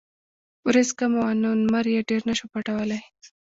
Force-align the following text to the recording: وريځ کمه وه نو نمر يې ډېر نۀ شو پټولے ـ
وريځ 0.67 0.89
کمه 0.99 1.19
وه 1.23 1.31
نو 1.41 1.49
نمر 1.61 1.85
يې 1.93 2.01
ډېر 2.09 2.21
نۀ 2.27 2.33
شو 2.39 2.45
پټولے 2.53 2.99
ـ 3.01 3.05